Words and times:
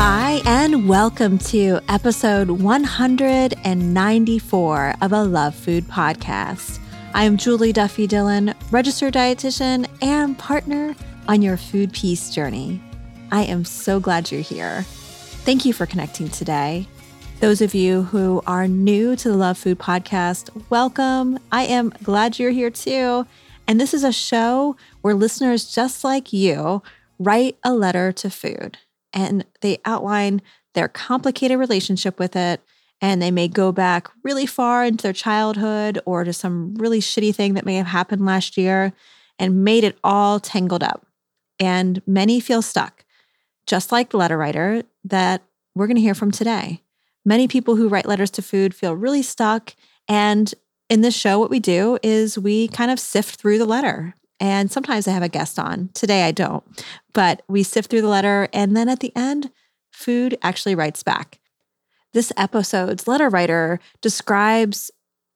Hi, 0.00 0.40
and 0.44 0.88
welcome 0.88 1.38
to 1.38 1.80
episode 1.88 2.50
194 2.50 4.94
of 5.02 5.12
a 5.12 5.24
Love 5.24 5.56
Food 5.56 5.88
podcast. 5.88 6.78
I 7.14 7.24
am 7.24 7.36
Julie 7.36 7.72
Duffy 7.72 8.06
Dillon, 8.06 8.54
registered 8.70 9.14
dietitian 9.14 9.88
and 10.00 10.38
partner 10.38 10.94
on 11.26 11.42
your 11.42 11.56
food 11.56 11.92
peace 11.92 12.30
journey. 12.30 12.80
I 13.32 13.42
am 13.42 13.64
so 13.64 13.98
glad 13.98 14.30
you're 14.30 14.40
here. 14.40 14.82
Thank 15.42 15.64
you 15.64 15.72
for 15.72 15.84
connecting 15.84 16.28
today. 16.28 16.86
Those 17.40 17.60
of 17.60 17.74
you 17.74 18.02
who 18.02 18.40
are 18.46 18.68
new 18.68 19.16
to 19.16 19.28
the 19.28 19.36
Love 19.36 19.58
Food 19.58 19.80
podcast, 19.80 20.50
welcome. 20.70 21.40
I 21.50 21.64
am 21.64 21.92
glad 22.04 22.38
you're 22.38 22.52
here 22.52 22.70
too. 22.70 23.26
And 23.66 23.80
this 23.80 23.92
is 23.92 24.04
a 24.04 24.12
show 24.12 24.76
where 25.02 25.14
listeners 25.14 25.74
just 25.74 26.04
like 26.04 26.32
you 26.32 26.84
write 27.18 27.58
a 27.64 27.74
letter 27.74 28.12
to 28.12 28.30
food 28.30 28.78
and 29.12 29.44
they 29.60 29.78
outline 29.84 30.42
their 30.74 30.88
complicated 30.88 31.58
relationship 31.58 32.18
with 32.18 32.36
it. 32.36 32.60
And 33.00 33.22
they 33.22 33.30
may 33.30 33.46
go 33.46 33.70
back 33.70 34.08
really 34.24 34.46
far 34.46 34.84
into 34.84 35.02
their 35.02 35.12
childhood 35.12 36.00
or 36.04 36.24
to 36.24 36.32
some 36.32 36.74
really 36.74 37.00
shitty 37.00 37.34
thing 37.34 37.54
that 37.54 37.64
may 37.64 37.76
have 37.76 37.86
happened 37.86 38.26
last 38.26 38.56
year 38.56 38.92
and 39.38 39.64
made 39.64 39.84
it 39.84 39.98
all 40.02 40.40
tangled 40.40 40.82
up. 40.82 41.06
And 41.60 42.02
many 42.06 42.40
feel 42.40 42.60
stuck, 42.60 43.04
just 43.66 43.92
like 43.92 44.10
the 44.10 44.16
letter 44.16 44.36
writer 44.36 44.82
that 45.04 45.42
we're 45.74 45.86
going 45.86 45.96
to 45.96 46.02
hear 46.02 46.14
from 46.14 46.32
today. 46.32 46.82
Many 47.24 47.46
people 47.46 47.76
who 47.76 47.88
write 47.88 48.06
letters 48.06 48.30
to 48.32 48.42
food 48.42 48.74
feel 48.74 48.94
really 48.94 49.22
stuck. 49.22 49.74
And 50.08 50.52
in 50.88 51.02
this 51.02 51.14
show, 51.14 51.38
what 51.38 51.50
we 51.50 51.60
do 51.60 51.98
is 52.02 52.38
we 52.38 52.66
kind 52.68 52.90
of 52.90 52.98
sift 52.98 53.40
through 53.40 53.58
the 53.58 53.64
letter 53.64 54.14
and 54.40 54.70
sometimes 54.70 55.08
I 55.08 55.12
have 55.12 55.22
a 55.22 55.28
guest 55.28 55.58
on. 55.58 55.90
Today 55.94 56.24
I 56.24 56.32
don't. 56.32 56.64
But 57.12 57.42
we 57.48 57.62
sift 57.62 57.90
through 57.90 58.02
the 58.02 58.08
letter. 58.08 58.48
And 58.52 58.76
then 58.76 58.88
at 58.88 59.00
the 59.00 59.14
end, 59.16 59.50
food 59.90 60.38
actually 60.42 60.74
writes 60.74 61.02
back. 61.02 61.38
This 62.12 62.32
episode's 62.36 63.08
letter 63.08 63.28
writer 63.28 63.80
describes 64.00 64.90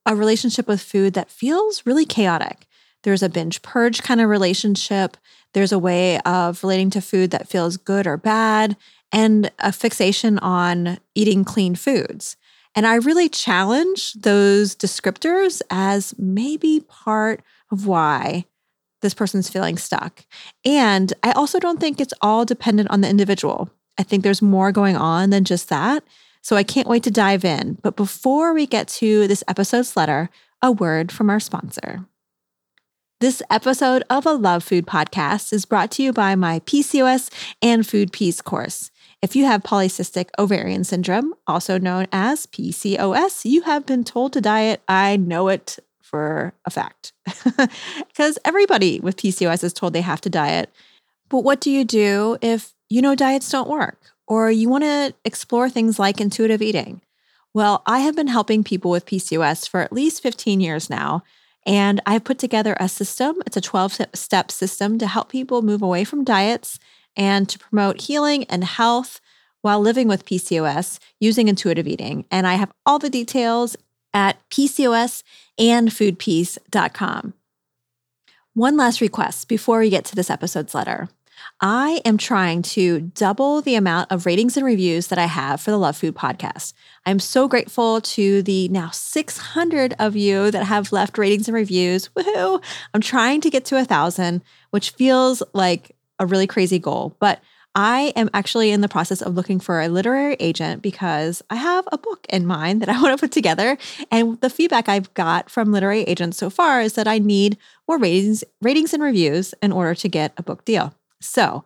a 0.05 0.15
relationship 0.15 0.67
with 0.67 0.81
food 0.81 1.13
that 1.13 1.29
feels 1.29 1.85
really 1.85 2.05
chaotic. 2.05 2.65
There's 3.03 3.23
a 3.23 3.29
binge 3.29 3.61
purge 3.61 4.01
kind 4.01 4.21
of 4.21 4.29
relationship. 4.29 5.17
There's 5.53 5.71
a 5.71 5.79
way 5.79 6.19
of 6.21 6.63
relating 6.63 6.89
to 6.91 7.01
food 7.01 7.31
that 7.31 7.47
feels 7.47 7.77
good 7.77 8.07
or 8.07 8.17
bad, 8.17 8.75
and 9.11 9.51
a 9.59 9.71
fixation 9.71 10.39
on 10.39 10.97
eating 11.13 11.43
clean 11.43 11.75
foods. 11.75 12.37
And 12.75 12.87
I 12.87 12.95
really 12.95 13.29
challenge 13.29 14.13
those 14.13 14.75
descriptors 14.75 15.61
as 15.69 16.15
maybe 16.17 16.79
part 16.87 17.43
of 17.71 17.85
why 17.85 18.45
this 19.03 19.13
person's 19.13 19.49
feeling 19.49 19.77
stuck. 19.77 20.25
And 20.65 21.13
I 21.21 21.33
also 21.33 21.59
don't 21.59 21.79
think 21.79 22.01
it's 22.01 22.13
all 22.21 22.45
dependent 22.45 22.89
on 22.89 23.01
the 23.01 23.09
individual. 23.09 23.69
I 23.99 24.03
think 24.03 24.23
there's 24.23 24.41
more 24.41 24.71
going 24.71 24.95
on 24.97 25.29
than 25.29 25.43
just 25.43 25.69
that. 25.69 26.03
So 26.41 26.55
I 26.55 26.63
can't 26.63 26.87
wait 26.87 27.03
to 27.03 27.11
dive 27.11 27.45
in. 27.45 27.77
But 27.83 27.95
before 27.95 28.53
we 28.53 28.65
get 28.65 28.87
to 28.89 29.27
this 29.27 29.43
episode's 29.47 29.95
letter, 29.95 30.31
a 30.63 30.71
word 30.71 31.11
from 31.11 31.29
our 31.29 31.39
sponsor. 31.39 32.07
This 33.19 33.41
episode 33.49 34.03
of 34.09 34.25
a 34.25 34.33
Love 34.33 34.65
Food 34.65 34.85
podcast 34.85 35.53
is 35.53 35.65
brought 35.65 35.91
to 35.91 36.03
you 36.03 36.11
by 36.11 36.35
my 36.35 36.59
PCOS 36.61 37.29
and 37.61 37.87
Food 37.87 38.11
Peace 38.11 38.41
course. 38.41 38.91
If 39.21 39.37
you 39.37 39.45
have 39.45 39.63
polycystic 39.63 40.27
ovarian 40.37 40.83
syndrome, 40.83 41.33
also 41.47 41.79
known 41.79 42.07
as 42.11 42.47
PCOS, 42.47 43.45
you 43.45 43.61
have 43.61 43.85
been 43.85 44.03
told 44.03 44.33
to 44.33 44.41
diet. 44.41 44.81
I 44.89 45.15
know 45.15 45.47
it 45.47 45.79
for 46.13 46.53
a 46.63 46.69
fact 46.69 47.11
because 48.07 48.37
everybody 48.45 48.99
with 48.99 49.17
PCOS 49.17 49.63
is 49.63 49.73
told 49.73 49.93
they 49.93 50.01
have 50.01 50.21
to 50.21 50.29
diet. 50.29 50.69
But 51.27 51.39
what 51.39 51.59
do 51.59 51.71
you 51.71 51.83
do 51.83 52.37
if 52.39 52.75
you 52.87 53.01
know 53.01 53.15
diets 53.15 53.49
don't 53.49 53.67
work 53.67 53.99
or 54.27 54.51
you 54.51 54.69
want 54.69 54.83
to 54.83 55.15
explore 55.25 55.71
things 55.71 55.97
like 55.97 56.21
intuitive 56.21 56.61
eating? 56.61 57.01
Well, 57.51 57.81
I 57.87 58.01
have 58.01 58.15
been 58.15 58.27
helping 58.27 58.63
people 58.63 58.91
with 58.91 59.07
PCOS 59.07 59.67
for 59.67 59.79
at 59.79 59.91
least 59.91 60.21
15 60.21 60.61
years 60.61 60.87
now. 60.87 61.23
And 61.65 61.99
I've 62.05 62.23
put 62.23 62.37
together 62.37 62.77
a 62.79 62.87
system. 62.87 63.41
It's 63.47 63.57
a 63.57 63.61
12 63.61 64.01
step 64.13 64.51
system 64.51 64.99
to 64.99 65.07
help 65.07 65.29
people 65.29 65.63
move 65.63 65.81
away 65.81 66.03
from 66.03 66.23
diets 66.23 66.77
and 67.17 67.49
to 67.49 67.57
promote 67.57 68.01
healing 68.01 68.43
and 68.43 68.63
health 68.63 69.19
while 69.63 69.79
living 69.79 70.07
with 70.07 70.25
PCOS 70.25 70.99
using 71.19 71.47
intuitive 71.47 71.87
eating. 71.87 72.25
And 72.29 72.45
I 72.45 72.53
have 72.53 72.71
all 72.85 72.99
the 72.99 73.09
details 73.09 73.75
at 74.13 74.37
PCOSandfoodpeace.com. 74.49 77.33
One 78.55 78.77
last 78.77 79.01
request 79.01 79.47
before 79.47 79.79
we 79.79 79.89
get 79.89 80.05
to 80.05 80.15
this 80.15 80.29
episode's 80.29 80.75
letter. 80.75 81.09
I 81.59 82.01
am 82.05 82.17
trying 82.17 82.61
to 82.63 83.01
double 83.01 83.61
the 83.61 83.75
amount 83.75 84.11
of 84.11 84.25
ratings 84.25 84.57
and 84.57 84.65
reviews 84.65 85.07
that 85.07 85.19
I 85.19 85.25
have 85.25 85.61
for 85.61 85.71
the 85.71 85.77
Love 85.77 85.97
Food 85.97 86.15
podcast. 86.15 86.73
I'm 87.05 87.19
so 87.19 87.47
grateful 87.47 88.01
to 88.01 88.43
the 88.43 88.67
now 88.69 88.89
600 88.91 89.95
of 89.99 90.15
you 90.15 90.51
that 90.51 90.65
have 90.65 90.91
left 90.91 91.17
ratings 91.17 91.47
and 91.47 91.55
reviews. 91.55 92.09
Woohoo! 92.09 92.63
I'm 92.93 93.01
trying 93.01 93.41
to 93.41 93.49
get 93.49 93.65
to 93.65 93.79
a 93.79 93.85
thousand, 93.85 94.43
which 94.71 94.91
feels 94.91 95.43
like 95.53 95.95
a 96.19 96.25
really 96.25 96.47
crazy 96.47 96.79
goal, 96.79 97.15
but 97.19 97.41
I 97.75 98.13
am 98.15 98.29
actually 98.33 98.69
in 98.71 98.81
the 98.81 98.87
process 98.87 99.21
of 99.21 99.33
looking 99.33 99.59
for 99.59 99.81
a 99.81 99.87
literary 99.87 100.35
agent 100.39 100.81
because 100.83 101.41
I 101.49 101.55
have 101.55 101.87
a 101.91 101.97
book 101.97 102.25
in 102.29 102.45
mind 102.45 102.81
that 102.81 102.89
I 102.89 102.93
want 103.01 103.17
to 103.17 103.21
put 103.21 103.31
together. 103.31 103.77
And 104.11 104.39
the 104.41 104.49
feedback 104.49 104.87
I've 104.87 105.13
got 105.15 105.49
from 105.49 105.71
literary 105.71 106.03
agents 106.03 106.37
so 106.37 106.49
far 106.49 106.81
is 106.81 106.93
that 106.93 107.07
I 107.07 107.17
need 107.17 107.57
more 107.87 107.97
ratings, 107.97 108.43
ratings 108.61 108.93
and 108.93 109.01
reviews 109.01 109.53
in 109.61 109.71
order 109.71 109.95
to 109.95 110.07
get 110.07 110.33
a 110.37 110.43
book 110.43 110.65
deal. 110.65 110.93
So, 111.19 111.63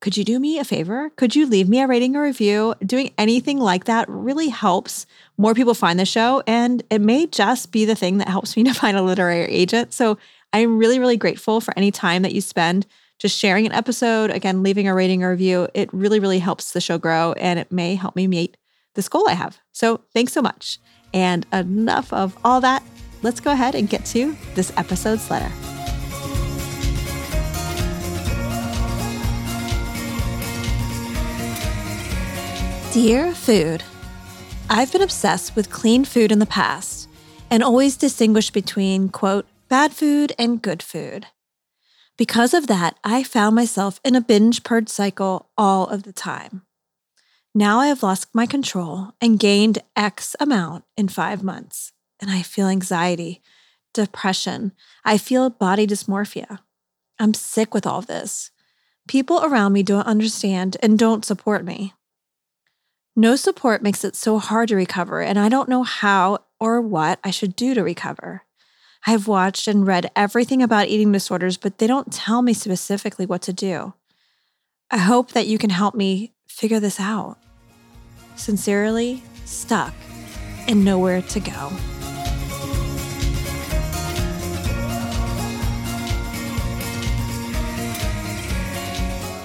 could 0.00 0.16
you 0.16 0.24
do 0.24 0.40
me 0.40 0.58
a 0.58 0.64
favor? 0.64 1.10
Could 1.10 1.36
you 1.36 1.46
leave 1.46 1.68
me 1.68 1.80
a 1.80 1.86
rating 1.86 2.16
or 2.16 2.24
review? 2.24 2.74
Doing 2.84 3.14
anything 3.18 3.60
like 3.60 3.84
that 3.84 4.08
really 4.08 4.48
helps 4.48 5.06
more 5.38 5.54
people 5.54 5.74
find 5.74 5.96
the 5.96 6.04
show. 6.04 6.42
And 6.44 6.82
it 6.90 7.00
may 7.00 7.28
just 7.28 7.70
be 7.70 7.84
the 7.84 7.94
thing 7.94 8.18
that 8.18 8.28
helps 8.28 8.56
me 8.56 8.64
to 8.64 8.74
find 8.74 8.96
a 8.96 9.02
literary 9.02 9.44
agent. 9.44 9.92
So 9.92 10.18
I'm 10.52 10.76
really, 10.76 10.98
really 10.98 11.16
grateful 11.16 11.60
for 11.60 11.72
any 11.78 11.92
time 11.92 12.22
that 12.22 12.34
you 12.34 12.40
spend 12.40 12.84
just 13.22 13.38
sharing 13.38 13.66
an 13.66 13.72
episode, 13.72 14.32
again, 14.32 14.64
leaving 14.64 14.88
a 14.88 14.94
rating 14.94 15.22
or 15.22 15.30
review, 15.30 15.68
it 15.74 15.88
really, 15.92 16.18
really 16.18 16.40
helps 16.40 16.72
the 16.72 16.80
show 16.80 16.98
grow 16.98 17.34
and 17.34 17.56
it 17.56 17.70
may 17.70 17.94
help 17.94 18.16
me 18.16 18.26
meet 18.26 18.56
this 18.94 19.08
goal 19.08 19.28
I 19.28 19.34
have. 19.34 19.60
So 19.70 20.00
thanks 20.12 20.32
so 20.32 20.42
much. 20.42 20.80
And 21.14 21.46
enough 21.52 22.12
of 22.12 22.36
all 22.44 22.60
that. 22.62 22.82
Let's 23.22 23.38
go 23.38 23.52
ahead 23.52 23.76
and 23.76 23.88
get 23.88 24.04
to 24.06 24.36
this 24.56 24.72
episode's 24.76 25.30
letter. 25.30 25.52
Dear 32.92 33.32
Food, 33.36 33.84
I've 34.68 34.90
been 34.90 35.00
obsessed 35.00 35.54
with 35.54 35.70
clean 35.70 36.04
food 36.04 36.32
in 36.32 36.40
the 36.40 36.46
past 36.46 37.08
and 37.52 37.62
always 37.62 37.96
distinguished 37.96 38.52
between, 38.52 39.10
quote, 39.10 39.46
bad 39.68 39.92
food 39.92 40.32
and 40.40 40.60
good 40.60 40.82
food. 40.82 41.28
Because 42.22 42.54
of 42.54 42.68
that, 42.68 43.00
I 43.02 43.24
found 43.24 43.56
myself 43.56 43.98
in 44.04 44.14
a 44.14 44.20
binge 44.20 44.62
purge 44.62 44.88
cycle 44.88 45.50
all 45.58 45.88
of 45.88 46.04
the 46.04 46.12
time. 46.12 46.62
Now 47.52 47.80
I 47.80 47.88
have 47.88 48.04
lost 48.04 48.28
my 48.32 48.46
control 48.46 49.10
and 49.20 49.40
gained 49.40 49.80
X 49.96 50.36
amount 50.38 50.84
in 50.96 51.08
five 51.08 51.42
months, 51.42 51.90
and 52.20 52.30
I 52.30 52.42
feel 52.42 52.68
anxiety, 52.68 53.42
depression. 53.92 54.70
I 55.04 55.18
feel 55.18 55.50
body 55.50 55.84
dysmorphia. 55.84 56.60
I'm 57.18 57.34
sick 57.34 57.74
with 57.74 57.88
all 57.88 58.02
this. 58.02 58.52
People 59.08 59.42
around 59.42 59.72
me 59.72 59.82
don't 59.82 60.06
understand 60.06 60.76
and 60.80 60.96
don't 60.96 61.24
support 61.24 61.64
me. 61.64 61.92
No 63.16 63.34
support 63.34 63.82
makes 63.82 64.04
it 64.04 64.14
so 64.14 64.38
hard 64.38 64.68
to 64.68 64.76
recover, 64.76 65.22
and 65.22 65.40
I 65.40 65.48
don't 65.48 65.68
know 65.68 65.82
how 65.82 66.44
or 66.60 66.80
what 66.80 67.18
I 67.24 67.32
should 67.32 67.56
do 67.56 67.74
to 67.74 67.82
recover. 67.82 68.44
I've 69.04 69.26
watched 69.26 69.66
and 69.66 69.84
read 69.84 70.10
everything 70.14 70.62
about 70.62 70.86
eating 70.86 71.10
disorders, 71.10 71.56
but 71.56 71.78
they 71.78 71.88
don't 71.88 72.12
tell 72.12 72.40
me 72.40 72.52
specifically 72.52 73.26
what 73.26 73.42
to 73.42 73.52
do. 73.52 73.94
I 74.92 74.98
hope 74.98 75.32
that 75.32 75.48
you 75.48 75.58
can 75.58 75.70
help 75.70 75.94
me 75.94 76.32
figure 76.46 76.78
this 76.78 77.00
out. 77.00 77.36
Sincerely, 78.36 79.22
stuck 79.44 79.92
and 80.68 80.84
nowhere 80.84 81.22
to 81.22 81.40
go. 81.40 81.72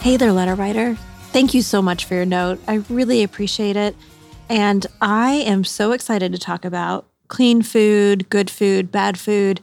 Hey 0.02 0.18
there, 0.18 0.32
letter 0.32 0.54
writer. 0.54 0.96
Thank 1.32 1.56
you 1.56 1.64
so 1.64 1.82
much 1.82 2.06
for 2.06 2.14
your 2.14 2.26
note. 2.26 2.60
I 2.68 2.76
really 2.90 3.24
appreciate 3.24 3.76
it. 3.76 3.96
And 4.50 4.86
I 5.02 5.32
am 5.34 5.64
so 5.64 5.92
excited 5.92 6.32
to 6.32 6.38
talk 6.38 6.64
about 6.64 7.08
clean 7.28 7.62
food, 7.62 8.30
good 8.30 8.50
food, 8.50 8.92
bad 8.92 9.20
food, 9.20 9.62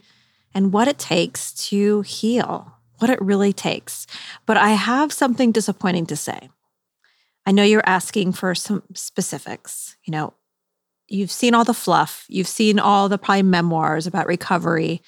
and 0.55 0.73
what 0.73 0.89
it 0.89 0.99
takes 0.99 1.53
to 1.69 2.03
heal, 2.03 2.73
what 2.99 3.11
it 3.11 3.21
really 3.21 3.53
takes. 3.53 4.07
But 4.47 4.57
I 4.57 4.71
have 4.71 5.13
something 5.13 5.53
disappointing 5.53 6.07
to 6.07 6.17
say. 6.17 6.51
I 7.47 7.53
know 7.53 7.63
you're 7.63 7.83
asking 7.87 8.33
for 8.33 8.55
some 8.55 8.83
specifics. 8.95 9.97
You 10.05 10.13
know, 10.13 10.35
you've 11.09 11.31
seen 11.31 11.55
all 11.55 11.65
the 11.65 11.75
fluff, 11.75 12.25
you've 12.29 12.49
seen 12.49 12.79
all 12.79 13.09
the 13.09 13.19
probably 13.19 13.43
memoirs 13.43 14.07
about 14.07 14.27
recovery. 14.27 15.03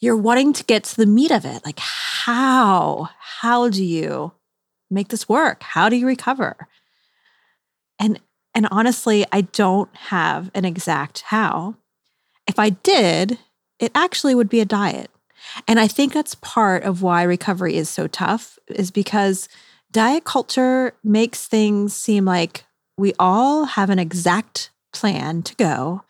You're 0.00 0.16
wanting 0.16 0.52
to 0.52 0.64
get 0.64 0.84
to 0.84 0.96
the 0.96 1.06
meat 1.06 1.30
of 1.30 1.44
it. 1.44 1.64
Like, 1.64 1.78
how? 1.78 3.08
How 3.18 3.68
do 3.68 3.84
you 3.84 4.32
make 4.90 5.08
this 5.08 5.28
work? 5.28 5.62
How 5.62 5.88
do 5.88 5.96
you 5.96 6.06
recover? 6.06 6.68
And 7.98 8.20
and 8.58 8.66
honestly, 8.72 9.24
I 9.30 9.42
don't 9.42 9.94
have 9.94 10.50
an 10.52 10.64
exact 10.64 11.20
how. 11.26 11.76
If 12.48 12.58
I 12.58 12.70
did, 12.70 13.38
it 13.78 13.92
actually 13.94 14.34
would 14.34 14.48
be 14.48 14.58
a 14.58 14.64
diet. 14.64 15.12
And 15.68 15.78
I 15.78 15.86
think 15.86 16.12
that's 16.12 16.34
part 16.34 16.82
of 16.82 17.00
why 17.00 17.22
recovery 17.22 17.76
is 17.76 17.88
so 17.88 18.08
tough 18.08 18.58
is 18.66 18.90
because 18.90 19.48
diet 19.92 20.24
culture 20.24 20.92
makes 21.04 21.46
things 21.46 21.94
seem 21.94 22.24
like 22.24 22.64
we 22.96 23.12
all 23.16 23.64
have 23.64 23.90
an 23.90 24.00
exact 24.00 24.70
plan 24.92 25.42
to 25.42 25.54
go 25.54 26.02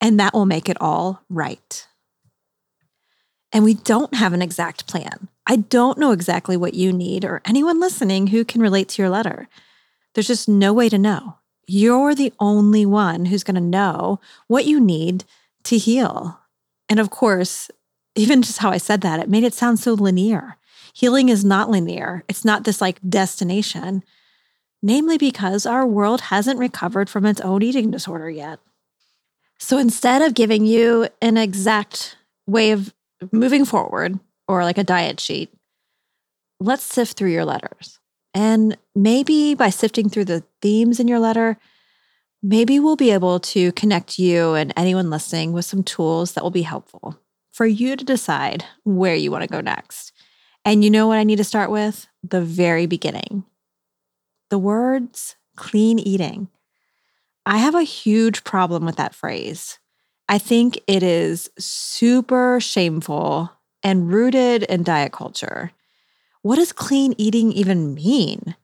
and 0.00 0.18
that 0.18 0.32
will 0.32 0.46
make 0.46 0.70
it 0.70 0.78
all 0.80 1.20
right. 1.28 1.86
And 3.52 3.62
we 3.62 3.74
don't 3.74 4.14
have 4.14 4.32
an 4.32 4.40
exact 4.40 4.86
plan. 4.86 5.28
I 5.46 5.56
don't 5.56 5.98
know 5.98 6.12
exactly 6.12 6.56
what 6.56 6.72
you 6.72 6.94
need 6.94 7.26
or 7.26 7.42
anyone 7.44 7.78
listening 7.78 8.28
who 8.28 8.42
can 8.42 8.62
relate 8.62 8.88
to 8.88 9.02
your 9.02 9.10
letter. 9.10 9.48
There's 10.14 10.28
just 10.28 10.48
no 10.48 10.72
way 10.72 10.88
to 10.88 10.96
know 10.96 11.36
you're 11.70 12.16
the 12.16 12.32
only 12.40 12.84
one 12.84 13.26
who's 13.26 13.44
going 13.44 13.54
to 13.54 13.60
know 13.60 14.20
what 14.48 14.64
you 14.64 14.80
need 14.80 15.24
to 15.62 15.78
heal. 15.78 16.40
And 16.88 16.98
of 16.98 17.10
course, 17.10 17.70
even 18.16 18.42
just 18.42 18.58
how 18.58 18.70
I 18.70 18.78
said 18.78 19.02
that, 19.02 19.20
it 19.20 19.28
made 19.28 19.44
it 19.44 19.54
sound 19.54 19.78
so 19.78 19.92
linear. 19.94 20.56
Healing 20.92 21.28
is 21.28 21.44
not 21.44 21.70
linear, 21.70 22.24
it's 22.28 22.44
not 22.44 22.64
this 22.64 22.80
like 22.80 22.98
destination, 23.08 24.02
namely 24.82 25.16
because 25.16 25.64
our 25.64 25.86
world 25.86 26.22
hasn't 26.22 26.58
recovered 26.58 27.08
from 27.08 27.24
its 27.24 27.40
own 27.40 27.62
eating 27.62 27.92
disorder 27.92 28.28
yet. 28.28 28.58
So 29.60 29.78
instead 29.78 30.22
of 30.22 30.34
giving 30.34 30.66
you 30.66 31.06
an 31.22 31.36
exact 31.36 32.16
way 32.48 32.72
of 32.72 32.92
moving 33.30 33.64
forward 33.64 34.18
or 34.48 34.64
like 34.64 34.78
a 34.78 34.84
diet 34.84 35.20
sheet, 35.20 35.54
let's 36.58 36.82
sift 36.82 37.16
through 37.16 37.30
your 37.30 37.44
letters. 37.44 37.99
And 38.34 38.76
maybe 38.94 39.54
by 39.54 39.70
sifting 39.70 40.08
through 40.08 40.26
the 40.26 40.44
themes 40.62 41.00
in 41.00 41.08
your 41.08 41.18
letter, 41.18 41.58
maybe 42.42 42.78
we'll 42.78 42.96
be 42.96 43.10
able 43.10 43.40
to 43.40 43.72
connect 43.72 44.18
you 44.18 44.54
and 44.54 44.72
anyone 44.76 45.10
listening 45.10 45.52
with 45.52 45.64
some 45.64 45.82
tools 45.82 46.32
that 46.32 46.44
will 46.44 46.50
be 46.50 46.62
helpful 46.62 47.18
for 47.52 47.66
you 47.66 47.96
to 47.96 48.04
decide 48.04 48.64
where 48.84 49.14
you 49.14 49.30
want 49.30 49.42
to 49.42 49.48
go 49.48 49.60
next. 49.60 50.12
And 50.64 50.84
you 50.84 50.90
know 50.90 51.08
what 51.08 51.18
I 51.18 51.24
need 51.24 51.36
to 51.36 51.44
start 51.44 51.70
with? 51.70 52.06
The 52.22 52.40
very 52.40 52.86
beginning. 52.86 53.44
The 54.50 54.58
words 54.58 55.36
clean 55.56 55.98
eating. 55.98 56.48
I 57.46 57.58
have 57.58 57.74
a 57.74 57.82
huge 57.82 58.44
problem 58.44 58.84
with 58.84 58.96
that 58.96 59.14
phrase. 59.14 59.78
I 60.28 60.38
think 60.38 60.80
it 60.86 61.02
is 61.02 61.50
super 61.58 62.60
shameful 62.60 63.50
and 63.82 64.12
rooted 64.12 64.62
in 64.64 64.82
diet 64.82 65.12
culture 65.12 65.72
what 66.42 66.56
does 66.56 66.72
clean 66.72 67.14
eating 67.18 67.52
even 67.52 67.94
mean? 67.94 68.54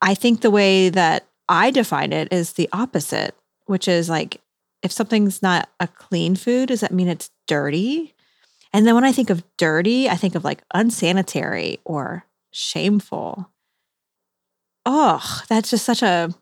I 0.00 0.14
think 0.14 0.40
the 0.40 0.50
way 0.50 0.88
that 0.88 1.26
I 1.48 1.70
define 1.70 2.12
it 2.12 2.32
is 2.32 2.52
the 2.52 2.68
opposite, 2.72 3.34
which 3.66 3.88
is 3.88 4.08
like 4.08 4.40
if 4.82 4.92
something's 4.92 5.42
not 5.42 5.68
a 5.78 5.86
clean 5.86 6.36
food, 6.36 6.68
does 6.68 6.80
that 6.80 6.92
mean 6.92 7.08
it's 7.08 7.30
dirty? 7.46 8.14
And 8.72 8.86
then 8.86 8.94
when 8.94 9.04
I 9.04 9.12
think 9.12 9.30
of 9.30 9.44
dirty, 9.56 10.08
I 10.08 10.14
think 10.14 10.34
of 10.34 10.44
like 10.44 10.62
unsanitary 10.72 11.78
or 11.84 12.24
shameful. 12.52 13.50
Oh, 14.86 15.42
that's 15.48 15.70
just 15.70 15.84
such 15.84 16.02
a 16.02 16.32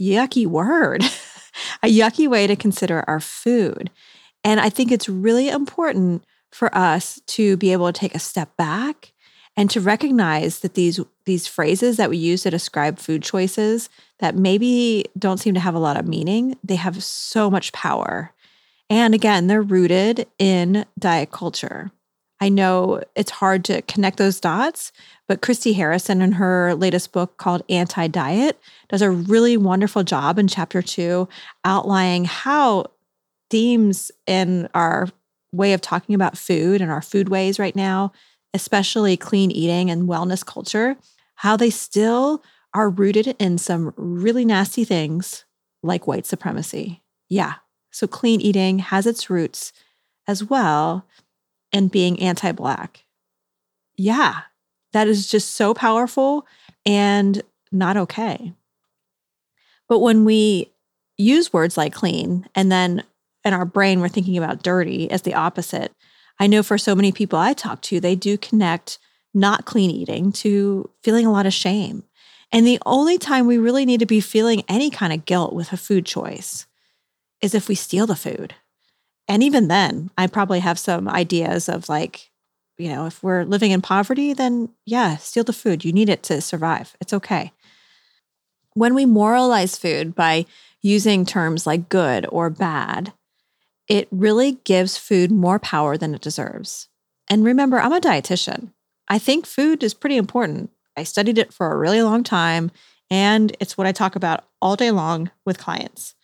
yucky 0.00 0.46
word, 0.46 1.02
a 1.82 1.88
yucky 1.88 2.28
way 2.28 2.46
to 2.46 2.56
consider 2.56 3.04
our 3.06 3.20
food. 3.20 3.90
And 4.44 4.58
I 4.60 4.70
think 4.70 4.90
it's 4.90 5.08
really 5.08 5.48
important 5.48 6.24
for 6.50 6.74
us 6.74 7.20
to 7.26 7.56
be 7.56 7.72
able 7.72 7.92
to 7.92 7.98
take 7.98 8.14
a 8.14 8.20
step 8.20 8.56
back 8.56 9.12
and 9.56 9.70
to 9.70 9.80
recognize 9.80 10.60
that 10.60 10.74
these 10.74 11.00
these 11.24 11.46
phrases 11.46 11.96
that 11.96 12.10
we 12.10 12.16
use 12.16 12.42
to 12.42 12.50
describe 12.50 12.98
food 12.98 13.22
choices 13.22 13.88
that 14.18 14.36
maybe 14.36 15.04
don't 15.18 15.38
seem 15.38 15.54
to 15.54 15.60
have 15.60 15.74
a 15.74 15.80
lot 15.80 15.96
of 15.96 16.08
meaning 16.08 16.56
they 16.64 16.76
have 16.76 17.02
so 17.02 17.50
much 17.50 17.72
power. 17.72 18.32
And 18.90 19.14
again 19.14 19.46
they're 19.46 19.62
rooted 19.62 20.26
in 20.38 20.84
diet 20.98 21.30
culture. 21.30 21.90
I 22.40 22.48
know 22.48 23.02
it's 23.14 23.30
hard 23.30 23.64
to 23.66 23.82
connect 23.82 24.16
those 24.18 24.40
dots 24.40 24.92
but 25.28 25.42
christy 25.42 25.72
harrison 25.74 26.20
in 26.20 26.32
her 26.32 26.74
latest 26.74 27.12
book 27.12 27.36
called 27.36 27.62
anti-diet 27.68 28.58
does 28.88 29.00
a 29.00 29.10
really 29.10 29.56
wonderful 29.56 30.02
job 30.02 30.38
in 30.38 30.48
chapter 30.48 30.82
two 30.82 31.28
outlining 31.64 32.24
how 32.24 32.86
themes 33.48 34.10
in 34.26 34.68
our 34.74 35.08
way 35.52 35.72
of 35.72 35.80
talking 35.80 36.14
about 36.14 36.36
food 36.36 36.80
and 36.80 36.90
our 36.90 37.02
food 37.02 37.28
ways 37.28 37.58
right 37.58 37.76
now 37.76 38.10
especially 38.54 39.16
clean 39.16 39.50
eating 39.50 39.90
and 39.90 40.08
wellness 40.08 40.44
culture, 40.44 40.96
how 41.36 41.56
they 41.56 41.70
still 41.70 42.42
are 42.74 42.90
rooted 42.90 43.34
in 43.38 43.58
some 43.58 43.92
really 43.96 44.44
nasty 44.44 44.84
things 44.84 45.44
like 45.82 46.06
white 46.06 46.26
supremacy. 46.26 47.02
Yeah. 47.28 47.54
So 47.90 48.06
clean 48.06 48.40
eating 48.40 48.78
has 48.78 49.06
its 49.06 49.28
roots 49.28 49.72
as 50.26 50.44
well 50.44 51.06
in 51.72 51.88
being 51.88 52.20
anti 52.20 52.52
Black. 52.52 53.04
Yeah. 53.96 54.42
That 54.92 55.08
is 55.08 55.26
just 55.26 55.52
so 55.52 55.74
powerful 55.74 56.46
and 56.84 57.42
not 57.70 57.96
okay. 57.96 58.52
But 59.88 60.00
when 60.00 60.24
we 60.24 60.70
use 61.18 61.52
words 61.52 61.76
like 61.76 61.92
clean 61.92 62.48
and 62.54 62.70
then 62.70 63.02
in 63.44 63.52
our 63.52 63.64
brain 63.64 64.00
we're 64.00 64.08
thinking 64.08 64.38
about 64.38 64.62
dirty 64.62 65.10
as 65.10 65.22
the 65.22 65.34
opposite, 65.34 65.92
I 66.38 66.46
know 66.46 66.62
for 66.62 66.78
so 66.78 66.94
many 66.94 67.12
people 67.12 67.38
I 67.38 67.52
talk 67.52 67.82
to, 67.82 68.00
they 68.00 68.14
do 68.14 68.36
connect 68.36 68.98
not 69.34 69.64
clean 69.64 69.90
eating 69.90 70.32
to 70.32 70.90
feeling 71.02 71.26
a 71.26 71.32
lot 71.32 71.46
of 71.46 71.54
shame. 71.54 72.04
And 72.50 72.66
the 72.66 72.80
only 72.84 73.16
time 73.16 73.46
we 73.46 73.56
really 73.58 73.86
need 73.86 74.00
to 74.00 74.06
be 74.06 74.20
feeling 74.20 74.62
any 74.68 74.90
kind 74.90 75.12
of 75.12 75.24
guilt 75.24 75.54
with 75.54 75.72
a 75.72 75.76
food 75.78 76.04
choice 76.04 76.66
is 77.40 77.54
if 77.54 77.68
we 77.68 77.74
steal 77.74 78.06
the 78.06 78.14
food. 78.14 78.54
And 79.26 79.42
even 79.42 79.68
then, 79.68 80.10
I 80.18 80.26
probably 80.26 80.60
have 80.60 80.78
some 80.78 81.08
ideas 81.08 81.68
of 81.68 81.88
like, 81.88 82.30
you 82.76 82.88
know, 82.88 83.06
if 83.06 83.22
we're 83.22 83.44
living 83.44 83.70
in 83.70 83.80
poverty, 83.80 84.34
then 84.34 84.68
yeah, 84.84 85.16
steal 85.16 85.44
the 85.44 85.52
food. 85.52 85.84
You 85.84 85.92
need 85.92 86.08
it 86.08 86.22
to 86.24 86.40
survive. 86.40 86.94
It's 87.00 87.14
okay. 87.14 87.52
When 88.74 88.94
we 88.94 89.06
moralize 89.06 89.78
food 89.78 90.14
by 90.14 90.46
using 90.82 91.24
terms 91.24 91.66
like 91.66 91.88
good 91.88 92.26
or 92.28 92.50
bad, 92.50 93.12
it 93.92 94.08
really 94.10 94.52
gives 94.64 94.96
food 94.96 95.30
more 95.30 95.58
power 95.58 95.98
than 95.98 96.14
it 96.14 96.22
deserves. 96.22 96.88
And 97.28 97.44
remember, 97.44 97.78
I'm 97.78 97.92
a 97.92 98.00
dietitian. 98.00 98.72
I 99.06 99.18
think 99.18 99.44
food 99.44 99.82
is 99.82 99.92
pretty 99.92 100.16
important. 100.16 100.70
I 100.96 101.02
studied 101.02 101.36
it 101.36 101.52
for 101.52 101.70
a 101.70 101.76
really 101.76 102.00
long 102.00 102.24
time, 102.24 102.70
and 103.10 103.54
it's 103.60 103.76
what 103.76 103.86
I 103.86 103.92
talk 103.92 104.16
about 104.16 104.44
all 104.62 104.76
day 104.76 104.90
long 104.90 105.30
with 105.44 105.58
clients. 105.58 106.14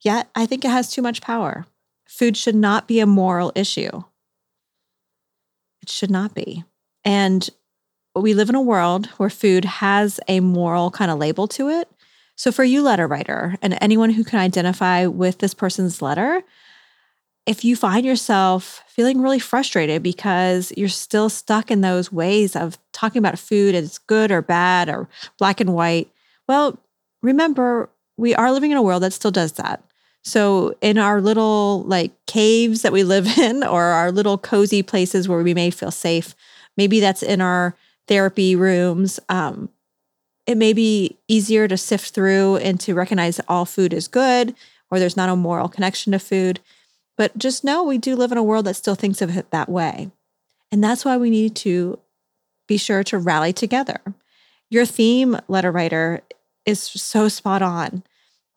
Yet, 0.00 0.30
I 0.34 0.46
think 0.46 0.64
it 0.64 0.70
has 0.70 0.90
too 0.90 1.02
much 1.02 1.20
power. 1.20 1.66
Food 2.06 2.38
should 2.38 2.54
not 2.54 2.88
be 2.88 3.00
a 3.00 3.06
moral 3.06 3.52
issue. 3.54 4.04
It 5.82 5.90
should 5.90 6.10
not 6.10 6.34
be. 6.34 6.64
And 7.04 7.50
we 8.16 8.32
live 8.32 8.48
in 8.48 8.54
a 8.54 8.62
world 8.62 9.08
where 9.18 9.28
food 9.28 9.66
has 9.66 10.20
a 10.26 10.40
moral 10.40 10.90
kind 10.90 11.10
of 11.10 11.18
label 11.18 11.48
to 11.48 11.68
it. 11.68 11.90
So, 12.34 12.50
for 12.50 12.64
you, 12.64 12.80
letter 12.80 13.06
writer, 13.06 13.56
and 13.60 13.76
anyone 13.78 14.08
who 14.08 14.24
can 14.24 14.38
identify 14.38 15.04
with 15.04 15.40
this 15.40 15.52
person's 15.52 16.00
letter, 16.00 16.42
if 17.48 17.64
you 17.64 17.74
find 17.74 18.04
yourself 18.04 18.84
feeling 18.88 19.22
really 19.22 19.38
frustrated 19.38 20.02
because 20.02 20.70
you're 20.76 20.86
still 20.86 21.30
stuck 21.30 21.70
in 21.70 21.80
those 21.80 22.12
ways 22.12 22.54
of 22.54 22.76
talking 22.92 23.20
about 23.20 23.38
food 23.38 23.74
as 23.74 23.96
good 23.96 24.30
or 24.30 24.42
bad 24.42 24.90
or 24.90 25.08
black 25.38 25.58
and 25.58 25.72
white, 25.72 26.10
well, 26.46 26.78
remember, 27.22 27.88
we 28.18 28.34
are 28.34 28.52
living 28.52 28.70
in 28.70 28.76
a 28.76 28.82
world 28.82 29.02
that 29.02 29.14
still 29.14 29.30
does 29.30 29.52
that. 29.52 29.82
So, 30.22 30.74
in 30.82 30.98
our 30.98 31.22
little 31.22 31.84
like 31.84 32.12
caves 32.26 32.82
that 32.82 32.92
we 32.92 33.02
live 33.02 33.26
in, 33.38 33.64
or 33.64 33.82
our 33.82 34.12
little 34.12 34.36
cozy 34.36 34.82
places 34.82 35.26
where 35.26 35.42
we 35.42 35.54
may 35.54 35.70
feel 35.70 35.90
safe, 35.90 36.34
maybe 36.76 37.00
that's 37.00 37.22
in 37.22 37.40
our 37.40 37.74
therapy 38.08 38.56
rooms. 38.56 39.18
Um, 39.30 39.70
it 40.46 40.58
may 40.58 40.74
be 40.74 41.16
easier 41.28 41.66
to 41.66 41.78
sift 41.78 42.10
through 42.10 42.56
and 42.56 42.78
to 42.80 42.92
recognize 42.92 43.38
that 43.38 43.46
all 43.48 43.64
food 43.64 43.94
is 43.94 44.06
good 44.06 44.54
or 44.90 44.98
there's 44.98 45.16
not 45.16 45.30
a 45.30 45.36
moral 45.36 45.68
connection 45.68 46.12
to 46.12 46.18
food. 46.18 46.60
But 47.18 47.36
just 47.36 47.64
know 47.64 47.82
we 47.82 47.98
do 47.98 48.16
live 48.16 48.32
in 48.32 48.38
a 48.38 48.42
world 48.42 48.64
that 48.64 48.74
still 48.74 48.94
thinks 48.94 49.20
of 49.20 49.36
it 49.36 49.50
that 49.50 49.68
way. 49.68 50.10
And 50.72 50.82
that's 50.82 51.04
why 51.04 51.18
we 51.18 51.28
need 51.28 51.56
to 51.56 51.98
be 52.66 52.78
sure 52.78 53.02
to 53.04 53.18
rally 53.18 53.52
together. 53.52 54.00
Your 54.70 54.86
theme 54.86 55.36
letter 55.48 55.72
writer 55.72 56.22
is 56.64 56.80
so 56.80 57.28
spot 57.28 57.60
on 57.60 58.04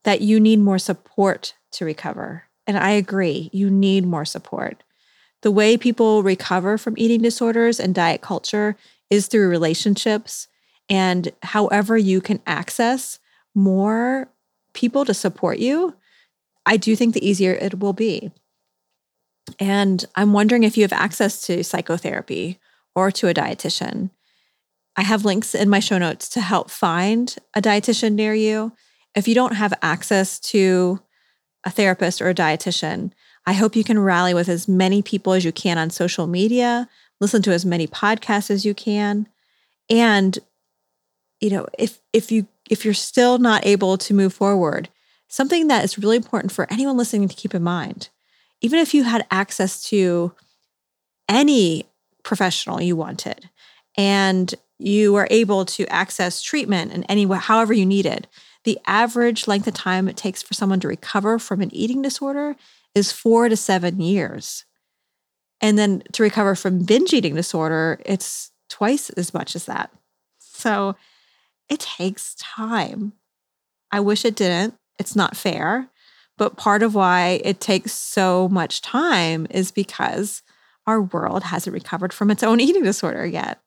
that 0.03 0.21
you 0.21 0.39
need 0.39 0.59
more 0.59 0.77
support 0.77 1.55
to 1.71 1.85
recover. 1.85 2.43
And 2.67 2.77
I 2.77 2.91
agree, 2.91 3.49
you 3.51 3.69
need 3.69 4.05
more 4.05 4.25
support. 4.25 4.83
The 5.41 5.51
way 5.51 5.75
people 5.75 6.21
recover 6.21 6.77
from 6.77 6.93
eating 6.97 7.21
disorders 7.21 7.79
and 7.79 7.95
diet 7.95 8.21
culture 8.21 8.77
is 9.09 9.27
through 9.27 9.49
relationships. 9.49 10.47
And 10.87 11.31
however 11.41 11.97
you 11.97 12.21
can 12.21 12.41
access 12.45 13.17
more 13.55 14.27
people 14.73 15.03
to 15.05 15.13
support 15.13 15.57
you, 15.57 15.95
I 16.65 16.77
do 16.77 16.95
think 16.95 17.13
the 17.13 17.27
easier 17.27 17.53
it 17.53 17.79
will 17.79 17.93
be. 17.93 18.31
And 19.59 20.05
I'm 20.15 20.33
wondering 20.33 20.63
if 20.63 20.77
you 20.77 20.83
have 20.83 20.93
access 20.93 21.45
to 21.47 21.63
psychotherapy 21.63 22.59
or 22.95 23.11
to 23.11 23.27
a 23.27 23.33
dietitian. 23.33 24.11
I 24.95 25.03
have 25.03 25.25
links 25.25 25.55
in 25.55 25.69
my 25.69 25.79
show 25.79 25.97
notes 25.97 26.27
to 26.29 26.41
help 26.41 26.69
find 26.69 27.35
a 27.55 27.61
dietitian 27.61 28.13
near 28.13 28.33
you. 28.33 28.73
If 29.15 29.27
you 29.27 29.35
don't 29.35 29.55
have 29.55 29.73
access 29.81 30.39
to 30.51 30.99
a 31.63 31.69
therapist 31.69 32.21
or 32.21 32.29
a 32.29 32.35
dietitian, 32.35 33.11
I 33.45 33.53
hope 33.53 33.75
you 33.75 33.83
can 33.83 33.99
rally 33.99 34.33
with 34.33 34.49
as 34.49 34.67
many 34.67 35.01
people 35.01 35.33
as 35.33 35.45
you 35.45 35.51
can 35.51 35.77
on 35.77 35.89
social 35.89 36.27
media, 36.27 36.87
listen 37.19 37.41
to 37.43 37.51
as 37.51 37.65
many 37.65 37.87
podcasts 37.87 38.51
as 38.51 38.65
you 38.65 38.73
can. 38.73 39.27
And 39.89 40.37
you 41.39 41.49
know, 41.49 41.67
if 41.77 41.99
if 42.13 42.31
you 42.31 42.47
if 42.69 42.85
you're 42.85 42.93
still 42.93 43.37
not 43.37 43.65
able 43.65 43.97
to 43.97 44.13
move 44.13 44.33
forward, 44.33 44.89
something 45.27 45.67
that 45.67 45.83
is 45.83 45.97
really 45.97 46.17
important 46.17 46.51
for 46.51 46.71
anyone 46.71 46.97
listening 46.97 47.27
to 47.27 47.35
keep 47.35 47.55
in 47.55 47.63
mind, 47.63 48.09
even 48.61 48.79
if 48.79 48.93
you 48.93 49.03
had 49.03 49.25
access 49.31 49.83
to 49.89 50.33
any 51.27 51.85
professional 52.23 52.81
you 52.81 52.95
wanted 52.95 53.49
and 53.97 54.53
you 54.77 55.13
were 55.13 55.27
able 55.29 55.65
to 55.65 55.85
access 55.87 56.41
treatment 56.41 56.91
in 56.91 57.03
any 57.05 57.25
way, 57.25 57.37
however 57.37 57.73
you 57.73 57.85
needed, 57.85 58.27
the 58.63 58.79
average 58.85 59.47
length 59.47 59.67
of 59.67 59.73
time 59.73 60.07
it 60.07 60.17
takes 60.17 60.41
for 60.41 60.53
someone 60.53 60.79
to 60.79 60.87
recover 60.87 61.39
from 61.39 61.61
an 61.61 61.73
eating 61.73 62.01
disorder 62.01 62.55
is 62.93 63.11
four 63.11 63.49
to 63.49 63.57
seven 63.57 63.99
years. 63.99 64.65
And 65.59 65.77
then 65.77 66.03
to 66.13 66.23
recover 66.23 66.55
from 66.55 66.83
binge 66.83 67.13
eating 67.13 67.35
disorder, 67.35 67.99
it's 68.05 68.51
twice 68.69 69.09
as 69.11 69.33
much 69.33 69.55
as 69.55 69.65
that. 69.65 69.91
So 70.39 70.95
it 71.69 71.79
takes 71.79 72.35
time. 72.35 73.13
I 73.91 73.99
wish 73.99 74.25
it 74.25 74.35
didn't. 74.35 74.75
It's 74.99 75.15
not 75.15 75.37
fair. 75.37 75.89
But 76.41 76.57
part 76.57 76.81
of 76.81 76.95
why 76.95 77.39
it 77.43 77.59
takes 77.59 77.91
so 77.91 78.49
much 78.49 78.81
time 78.81 79.45
is 79.51 79.69
because 79.69 80.41
our 80.87 80.99
world 80.99 81.43
hasn't 81.43 81.75
recovered 81.75 82.11
from 82.11 82.31
its 82.31 82.41
own 82.41 82.59
eating 82.59 82.81
disorder 82.81 83.27
yet. 83.27 83.59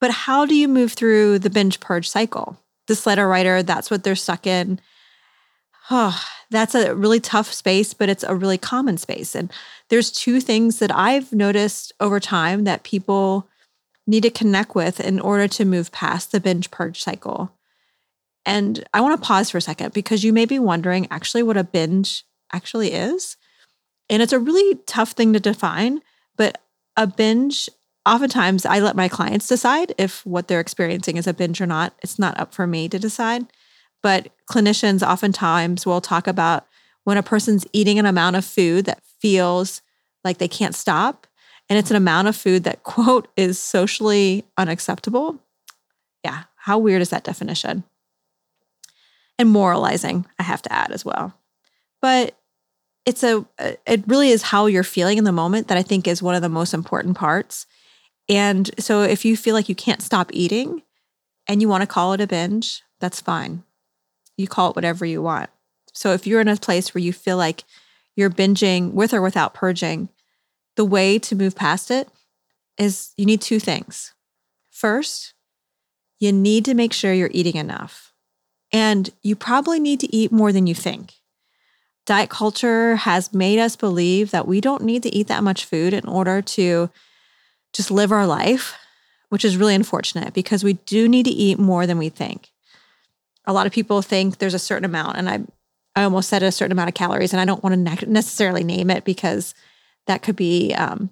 But 0.00 0.10
how 0.10 0.44
do 0.44 0.56
you 0.56 0.66
move 0.66 0.94
through 0.94 1.38
the 1.38 1.50
binge 1.50 1.78
purge 1.78 2.10
cycle? 2.10 2.58
This 2.88 3.06
letter 3.06 3.28
writer, 3.28 3.62
that's 3.62 3.92
what 3.92 4.02
they're 4.02 4.16
stuck 4.16 4.44
in. 4.44 4.80
Oh, 5.88 6.20
that's 6.50 6.74
a 6.74 6.96
really 6.96 7.20
tough 7.20 7.52
space, 7.52 7.94
but 7.94 8.08
it's 8.08 8.24
a 8.24 8.34
really 8.34 8.58
common 8.58 8.98
space. 8.98 9.36
And 9.36 9.48
there's 9.88 10.10
two 10.10 10.40
things 10.40 10.80
that 10.80 10.92
I've 10.92 11.32
noticed 11.32 11.92
over 12.00 12.18
time 12.18 12.64
that 12.64 12.82
people 12.82 13.48
need 14.04 14.24
to 14.24 14.30
connect 14.30 14.74
with 14.74 14.98
in 14.98 15.20
order 15.20 15.46
to 15.46 15.64
move 15.64 15.92
past 15.92 16.32
the 16.32 16.40
binge 16.40 16.72
purge 16.72 17.00
cycle. 17.00 17.52
And 18.48 18.82
I 18.94 19.02
want 19.02 19.20
to 19.20 19.26
pause 19.26 19.50
for 19.50 19.58
a 19.58 19.60
second 19.60 19.92
because 19.92 20.24
you 20.24 20.32
may 20.32 20.46
be 20.46 20.58
wondering 20.58 21.06
actually 21.10 21.42
what 21.42 21.58
a 21.58 21.64
binge 21.64 22.24
actually 22.50 22.94
is. 22.94 23.36
And 24.08 24.22
it's 24.22 24.32
a 24.32 24.38
really 24.38 24.76
tough 24.86 25.10
thing 25.10 25.34
to 25.34 25.38
define, 25.38 26.00
but 26.38 26.62
a 26.96 27.06
binge, 27.06 27.68
oftentimes 28.06 28.64
I 28.64 28.78
let 28.78 28.96
my 28.96 29.06
clients 29.06 29.48
decide 29.48 29.94
if 29.98 30.24
what 30.24 30.48
they're 30.48 30.60
experiencing 30.60 31.18
is 31.18 31.26
a 31.26 31.34
binge 31.34 31.60
or 31.60 31.66
not. 31.66 31.92
It's 32.02 32.18
not 32.18 32.40
up 32.40 32.54
for 32.54 32.66
me 32.66 32.88
to 32.88 32.98
decide. 32.98 33.44
But 34.02 34.30
clinicians 34.50 35.06
oftentimes 35.06 35.84
will 35.84 36.00
talk 36.00 36.26
about 36.26 36.66
when 37.04 37.18
a 37.18 37.22
person's 37.22 37.66
eating 37.74 37.98
an 37.98 38.06
amount 38.06 38.36
of 38.36 38.46
food 38.46 38.86
that 38.86 39.02
feels 39.20 39.82
like 40.24 40.38
they 40.38 40.48
can't 40.48 40.74
stop, 40.74 41.26
and 41.68 41.78
it's 41.78 41.90
an 41.90 41.96
amount 41.96 42.28
of 42.28 42.36
food 42.36 42.64
that, 42.64 42.82
quote, 42.82 43.28
is 43.36 43.58
socially 43.58 44.46
unacceptable. 44.56 45.38
Yeah, 46.24 46.44
how 46.56 46.78
weird 46.78 47.02
is 47.02 47.10
that 47.10 47.24
definition? 47.24 47.84
And 49.38 49.50
moralizing, 49.50 50.26
I 50.38 50.42
have 50.42 50.62
to 50.62 50.72
add 50.72 50.90
as 50.90 51.04
well. 51.04 51.32
But 52.02 52.36
it's 53.06 53.22
a, 53.22 53.46
uh, 53.58 53.72
it 53.86 54.04
really 54.06 54.30
is 54.30 54.42
how 54.42 54.66
you're 54.66 54.82
feeling 54.82 55.18
in 55.18 55.24
the 55.24 55.32
moment 55.32 55.68
that 55.68 55.78
I 55.78 55.82
think 55.82 56.08
is 56.08 56.22
one 56.22 56.34
of 56.34 56.42
the 56.42 56.48
most 56.48 56.74
important 56.74 57.16
parts. 57.16 57.66
And 58.28 58.70
so 58.78 59.02
if 59.02 59.24
you 59.24 59.36
feel 59.36 59.54
like 59.54 59.68
you 59.68 59.74
can't 59.74 60.02
stop 60.02 60.30
eating 60.32 60.82
and 61.46 61.62
you 61.62 61.68
want 61.68 61.82
to 61.82 61.86
call 61.86 62.12
it 62.12 62.20
a 62.20 62.26
binge, 62.26 62.82
that's 63.00 63.20
fine 63.20 63.62
you 64.38 64.46
call 64.46 64.70
it 64.70 64.76
whatever 64.76 65.04
you 65.04 65.20
want. 65.20 65.50
So 65.92 66.14
if 66.14 66.26
you're 66.26 66.40
in 66.40 66.48
a 66.48 66.56
place 66.56 66.94
where 66.94 67.02
you 67.02 67.12
feel 67.12 67.36
like 67.36 67.64
you're 68.16 68.30
binging 68.30 68.92
with 68.92 69.12
or 69.12 69.20
without 69.20 69.52
purging, 69.52 70.08
the 70.76 70.84
way 70.84 71.18
to 71.18 71.36
move 71.36 71.56
past 71.56 71.90
it 71.90 72.08
is 72.78 73.12
you 73.16 73.26
need 73.26 73.42
two 73.42 73.58
things. 73.58 74.14
First, 74.70 75.34
you 76.20 76.32
need 76.32 76.64
to 76.66 76.74
make 76.74 76.92
sure 76.92 77.12
you're 77.12 77.30
eating 77.32 77.56
enough. 77.56 78.14
And 78.72 79.10
you 79.22 79.34
probably 79.34 79.80
need 79.80 80.00
to 80.00 80.14
eat 80.14 80.30
more 80.30 80.52
than 80.52 80.66
you 80.66 80.74
think. 80.74 81.14
Diet 82.06 82.30
culture 82.30 82.96
has 82.96 83.34
made 83.34 83.58
us 83.58 83.76
believe 83.76 84.30
that 84.30 84.48
we 84.48 84.60
don't 84.60 84.82
need 84.82 85.02
to 85.02 85.14
eat 85.14 85.28
that 85.28 85.44
much 85.44 85.64
food 85.64 85.92
in 85.92 86.06
order 86.06 86.40
to 86.40 86.90
just 87.72 87.90
live 87.90 88.12
our 88.12 88.26
life, 88.26 88.74
which 89.28 89.44
is 89.44 89.56
really 89.56 89.74
unfortunate 89.74 90.32
because 90.32 90.64
we 90.64 90.74
do 90.74 91.08
need 91.08 91.24
to 91.24 91.30
eat 91.30 91.58
more 91.58 91.86
than 91.86 91.98
we 91.98 92.08
think 92.08 92.50
a 93.48 93.52
lot 93.52 93.66
of 93.66 93.72
people 93.72 94.02
think 94.02 94.38
there's 94.38 94.54
a 94.54 94.58
certain 94.60 94.84
amount, 94.84 95.16
and 95.16 95.28
I 95.28 95.40
I 95.96 96.04
almost 96.04 96.28
said 96.28 96.44
a 96.44 96.52
certain 96.52 96.72
amount 96.72 96.90
of 96.90 96.94
calories, 96.94 97.32
and 97.32 97.40
I 97.40 97.44
don't 97.44 97.64
want 97.64 97.72
to 97.72 97.80
ne- 97.80 98.12
necessarily 98.12 98.62
name 98.62 98.88
it 98.90 99.04
because 99.04 99.54
that 100.06 100.22
could 100.22 100.36
be 100.36 100.72
um, 100.74 101.10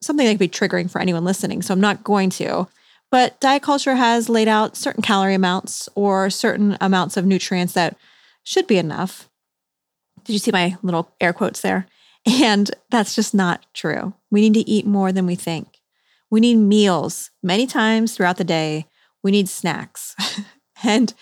something 0.00 0.26
that 0.26 0.34
could 0.34 0.38
be 0.38 0.48
triggering 0.48 0.88
for 0.88 1.00
anyone 1.00 1.24
listening. 1.24 1.62
So 1.62 1.74
I'm 1.74 1.80
not 1.80 2.04
going 2.04 2.30
to. 2.30 2.68
But 3.10 3.40
diet 3.40 3.62
culture 3.62 3.96
has 3.96 4.28
laid 4.28 4.48
out 4.48 4.76
certain 4.76 5.02
calorie 5.02 5.34
amounts 5.34 5.88
or 5.94 6.30
certain 6.30 6.76
amounts 6.80 7.16
of 7.16 7.26
nutrients 7.26 7.72
that 7.72 7.96
should 8.44 8.66
be 8.66 8.78
enough. 8.78 9.28
Did 10.24 10.32
you 10.32 10.38
see 10.38 10.52
my 10.52 10.76
little 10.82 11.12
air 11.20 11.32
quotes 11.32 11.60
there? 11.60 11.86
And 12.26 12.70
that's 12.90 13.14
just 13.14 13.32
not 13.32 13.64
true. 13.72 14.12
We 14.30 14.42
need 14.42 14.52
to 14.54 14.70
eat 14.70 14.86
more 14.86 15.10
than 15.10 15.24
we 15.24 15.34
think. 15.34 15.80
We 16.30 16.40
need 16.40 16.56
meals 16.56 17.30
many 17.42 17.66
times 17.66 18.14
throughout 18.14 18.36
the 18.36 18.44
day. 18.44 18.86
We 19.22 19.30
need 19.30 19.48
snacks. 19.48 20.14
And 20.82 21.12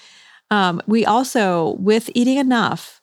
um, 0.50 0.80
we 0.86 1.04
also, 1.04 1.76
with 1.80 2.10
eating 2.14 2.38
enough, 2.38 3.00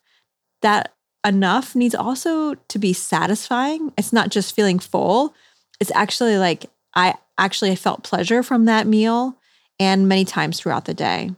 that 0.62 0.94
enough 1.26 1.76
needs 1.76 1.96
also 1.96 2.56
to 2.56 2.80
be 2.80 2.94
satisfying. 2.94 3.92
It's 3.98 4.14
not 4.14 4.30
just 4.30 4.56
feeling 4.56 4.80
full. 4.80 5.34
It's 5.80 5.92
actually 5.94 6.38
like 6.38 6.66
I 6.96 7.16
actually 7.38 7.76
felt 7.76 8.04
pleasure 8.04 8.44
from 8.44 8.66
that 8.66 8.88
meal 8.88 9.38
and 9.80 10.08
many 10.08 10.26
times 10.26 10.60
throughout 10.60 10.86
the 10.86 10.94
day. 10.94 11.32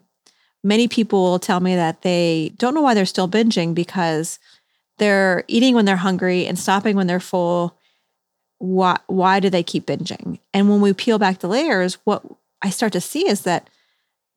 Many 0.64 0.88
people 0.88 1.24
will 1.24 1.40
tell 1.40 1.60
me 1.60 1.76
that 1.76 2.02
they 2.02 2.54
don't 2.58 2.74
know 2.74 2.82
why 2.82 2.94
they're 2.94 3.06
still 3.06 3.30
binging 3.30 3.74
because 3.74 4.40
they're 4.98 5.44
eating 5.48 5.76
when 5.76 5.86
they're 5.86 5.96
hungry 5.96 6.46
and 6.46 6.58
stopping 6.58 6.96
when 6.96 7.08
they're 7.08 7.20
full. 7.20 7.78
Why, 8.60 8.98
why 9.08 9.40
do 9.40 9.50
they 9.50 9.64
keep 9.64 9.86
binging? 9.86 10.40
And 10.54 10.70
when 10.70 10.82
we 10.82 10.94
peel 10.94 11.20
back 11.20 11.40
the 11.40 11.48
layers, 11.48 11.96
what 12.04 12.24
I 12.62 12.70
start 12.70 12.94
to 12.94 13.02
see 13.02 13.28
is 13.28 13.42
that 13.42 13.70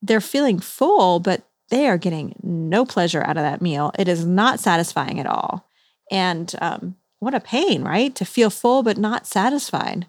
they're 0.03 0.21
feeling 0.21 0.61
full, 0.61 1.21
but 1.21 1.43
they 1.71 1.89
are 1.89 1.99
getting 1.99 2.35
no 2.43 2.85
pleasure 2.85 3.23
out 3.23 3.37
of 3.37 3.43
that 3.43 3.63
meal. 3.63 3.93
It 3.99 4.09
is 4.09 4.27
not 4.27 4.61
satisfying 4.61 5.21
at 5.21 5.27
all. 5.27 5.69
And 6.11 6.53
um, 6.61 6.97
what 7.19 7.35
a 7.35 7.41
pain, 7.41 7.83
right? 7.83 8.15
To 8.17 8.25
feel 8.25 8.51
full, 8.51 8.83
but 8.83 8.99
not 8.99 9.27
satisfied. 9.27 10.07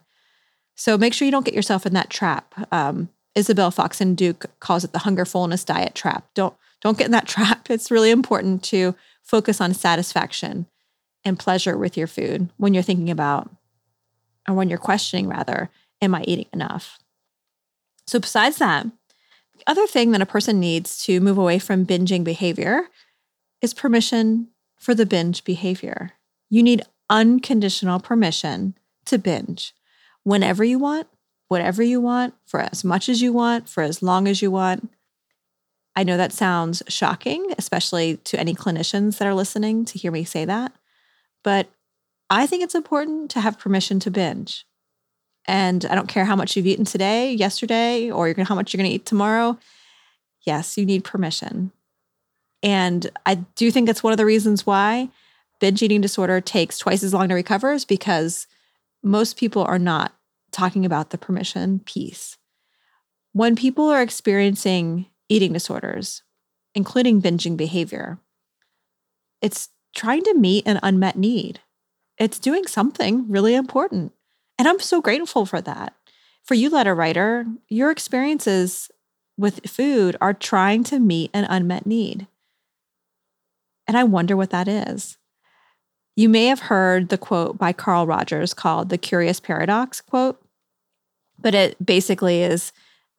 So 0.81 0.97
make 0.97 1.13
sure 1.13 1.27
you 1.27 1.31
don't 1.31 1.45
get 1.45 1.53
yourself 1.53 1.85
in 1.85 1.93
that 1.93 2.09
trap. 2.09 2.55
Um, 2.71 3.09
Isabel 3.35 3.69
Foxen 3.69 4.15
Duke 4.15 4.47
calls 4.59 4.83
it 4.83 4.93
the 4.93 4.97
hunger 4.97 5.25
fullness 5.25 5.63
diet 5.63 5.93
trap. 5.93 6.27
Don't 6.33 6.55
don't 6.81 6.97
get 6.97 7.05
in 7.05 7.11
that 7.11 7.27
trap. 7.35 7.69
It's 7.69 7.91
really 7.91 8.09
important 8.09 8.63
to 8.63 8.95
focus 9.21 9.61
on 9.61 9.75
satisfaction 9.75 10.65
and 11.23 11.37
pleasure 11.37 11.77
with 11.77 11.97
your 11.97 12.07
food 12.07 12.49
when 12.57 12.73
you're 12.73 12.81
thinking 12.81 13.11
about 13.11 13.47
or 14.49 14.55
when 14.55 14.69
you're 14.69 14.79
questioning 14.79 15.27
rather, 15.27 15.69
am 16.01 16.15
I 16.15 16.23
eating 16.23 16.47
enough? 16.51 16.97
So 18.07 18.19
besides 18.19 18.57
that, 18.57 18.87
other 19.67 19.85
thing 19.85 20.09
that 20.13 20.21
a 20.23 20.25
person 20.25 20.59
needs 20.59 21.03
to 21.03 21.19
move 21.19 21.37
away 21.37 21.59
from 21.59 21.85
binging 21.85 22.23
behavior 22.23 22.87
is 23.61 23.75
permission 23.75 24.47
for 24.79 24.95
the 24.95 25.05
binge 25.05 25.43
behavior. 25.43 26.13
You 26.49 26.63
need 26.63 26.81
unconditional 27.07 27.99
permission 27.99 28.73
to 29.05 29.19
binge 29.19 29.75
whenever 30.23 30.63
you 30.63 30.79
want, 30.79 31.07
whatever 31.47 31.83
you 31.83 31.99
want, 31.99 32.33
for 32.45 32.59
as 32.59 32.83
much 32.83 33.09
as 33.09 33.21
you 33.21 33.33
want, 33.33 33.67
for 33.67 33.83
as 33.83 34.01
long 34.01 34.27
as 34.27 34.41
you 34.41 34.51
want. 34.51 34.89
I 35.95 36.03
know 36.03 36.15
that 36.15 36.31
sounds 36.31 36.81
shocking, 36.87 37.53
especially 37.57 38.17
to 38.17 38.39
any 38.39 38.53
clinicians 38.55 39.17
that 39.17 39.27
are 39.27 39.33
listening 39.33 39.83
to 39.85 39.97
hear 39.99 40.11
me 40.11 40.23
say 40.23 40.45
that, 40.45 40.71
but 41.43 41.67
I 42.29 42.47
think 42.47 42.63
it's 42.63 42.75
important 42.75 43.29
to 43.31 43.41
have 43.41 43.59
permission 43.59 43.99
to 43.99 44.11
binge. 44.11 44.65
and 45.47 45.85
I 45.85 45.95
don't 45.95 46.07
care 46.07 46.25
how 46.25 46.35
much 46.35 46.55
you've 46.55 46.67
eaten 46.67 46.85
today, 46.85 47.33
yesterday, 47.33 48.11
or 48.11 48.33
how 48.43 48.55
much 48.55 48.73
you're 48.73 48.77
going 48.77 48.89
to 48.89 48.95
eat 48.95 49.05
tomorrow. 49.05 49.57
Yes, 50.43 50.77
you 50.77 50.85
need 50.85 51.03
permission. 51.03 51.71
And 52.63 53.09
I 53.25 53.35
do 53.35 53.71
think 53.71 53.87
that's 53.87 54.03
one 54.03 54.13
of 54.13 54.17
the 54.17 54.25
reasons 54.25 54.65
why 54.65 55.09
binge 55.59 55.81
eating 55.81 56.01
disorder 56.01 56.41
takes 56.41 56.77
twice 56.77 57.03
as 57.03 57.13
long 57.13 57.27
to 57.29 57.35
recover 57.35 57.73
is 57.73 57.85
because 57.85 58.47
most 59.03 59.37
people 59.37 59.63
are 59.63 59.79
not 59.79 60.13
talking 60.51 60.85
about 60.85 61.09
the 61.09 61.17
permission 61.17 61.79
piece. 61.79 62.37
When 63.33 63.55
people 63.55 63.89
are 63.89 64.01
experiencing 64.01 65.07
eating 65.29 65.53
disorders, 65.53 66.23
including 66.75 67.21
binging 67.21 67.55
behavior, 67.55 68.19
it's 69.41 69.69
trying 69.95 70.23
to 70.23 70.37
meet 70.37 70.67
an 70.67 70.79
unmet 70.83 71.17
need. 71.17 71.59
It's 72.17 72.39
doing 72.39 72.67
something 72.67 73.29
really 73.29 73.55
important. 73.55 74.13
And 74.59 74.67
I'm 74.67 74.79
so 74.79 75.01
grateful 75.01 75.45
for 75.45 75.61
that. 75.61 75.95
For 76.43 76.53
you, 76.53 76.69
letter 76.69 76.93
writer, 76.93 77.45
your 77.67 77.91
experiences 77.91 78.91
with 79.37 79.69
food 79.69 80.15
are 80.21 80.33
trying 80.33 80.83
to 80.85 80.99
meet 80.99 81.31
an 81.33 81.45
unmet 81.45 81.85
need. 81.85 82.27
And 83.87 83.97
I 83.97 84.03
wonder 84.03 84.37
what 84.37 84.51
that 84.51 84.67
is. 84.67 85.17
You 86.15 86.29
may 86.29 86.47
have 86.47 86.59
heard 86.59 87.09
the 87.09 87.17
quote 87.17 87.57
by 87.57 87.73
Carl 87.73 88.05
Rogers 88.05 88.53
called 88.53 88.89
the 88.89 88.97
Curious 88.97 89.39
Paradox 89.39 90.01
quote, 90.01 90.41
but 91.39 91.55
it 91.55 91.83
basically 91.83 92.43
is 92.43 92.71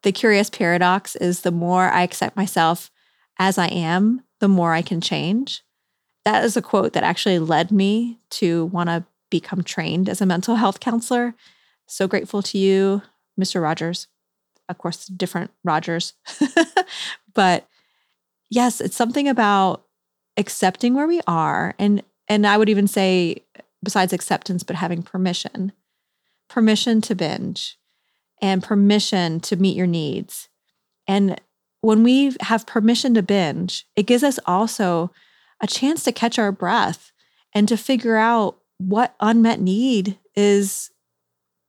the 0.03 0.13
curious 0.13 0.51
paradox 0.51 1.17
is 1.17 1.41
the 1.41 1.51
more 1.51 1.89
I 1.89 2.03
accept 2.03 2.37
myself 2.37 2.91
as 3.39 3.57
I 3.57 3.69
am, 3.69 4.23
the 4.41 4.49
more 4.49 4.73
I 4.73 4.83
can 4.83 5.01
change. 5.01 5.63
That 6.25 6.45
is 6.45 6.57
a 6.57 6.63
quote 6.63 6.93
that 6.93 7.05
actually 7.05 7.39
led 7.39 7.71
me 7.71 8.21
to 8.31 8.67
want 8.67 8.89
to 8.89 9.05
become 9.31 9.63
trained 9.63 10.09
as 10.09 10.21
a 10.21 10.27
mental 10.27 10.57
health 10.57 10.81
counselor. 10.81 11.35
So 11.87 12.07
grateful 12.07 12.43
to 12.43 12.59
you, 12.59 13.03
Mr. 13.41 13.63
Rogers. 13.63 14.09
Of 14.69 14.79
course, 14.79 15.07
different 15.07 15.51
Rogers. 15.65 16.15
but 17.35 17.67
yes, 18.51 18.81
it's 18.81 18.97
something 18.97 19.29
about 19.29 19.85
accepting 20.37 20.95
where 20.95 21.07
we 21.07 21.21
are 21.27 21.75
and 21.79 22.03
and 22.29 22.47
I 22.47 22.57
would 22.57 22.69
even 22.69 22.87
say 22.87 23.45
besides 23.83 24.13
acceptance 24.13 24.63
but 24.63 24.77
having 24.77 25.03
permission. 25.03 25.73
Permission 26.49 27.01
to 27.03 27.15
binge 27.15 27.79
and 28.41 28.63
permission 28.63 29.41
to 29.41 29.57
meet 29.57 29.77
your 29.77 29.87
needs. 29.87 30.49
And 31.07 31.41
when 31.81 32.03
we 32.03 32.37
have 32.41 32.67
permission 32.67 33.15
to 33.15 33.23
binge, 33.23 33.87
it 33.97 34.07
gives 34.07 34.23
us 34.23 34.39
also 34.47 35.11
a 35.61 35.67
chance 35.67 36.05
to 36.05 36.13
catch 36.13 36.39
our 36.39 36.53
breath 36.53 37.13
and 37.55 37.69
to 37.69 37.77
figure 37.77 38.17
out 38.17 38.59
what 38.79 39.15
unmet 39.21 39.61
need 39.61 40.19
is 40.35 40.91